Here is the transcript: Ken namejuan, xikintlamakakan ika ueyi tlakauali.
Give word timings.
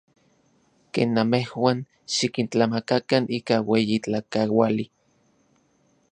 Ken 0.93 1.09
namejuan, 1.17 1.77
xikintlamakakan 2.15 3.23
ika 3.37 3.55
ueyi 3.69 3.97
tlakauali. 4.03 4.85